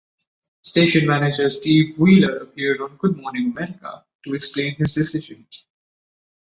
Station 0.63 1.05
Manager 1.05 1.47
Steve 1.51 1.95
Wheeler 1.95 2.37
appeared 2.37 2.81
on 2.81 2.97
"Good 2.97 3.17
Morning 3.17 3.51
America" 3.55 4.03
to 4.25 4.33
explain 4.33 4.73
his 4.77 4.95
decision. 4.95 5.45